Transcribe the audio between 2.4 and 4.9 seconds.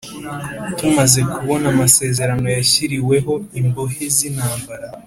yashyiriweho imbohe zintambara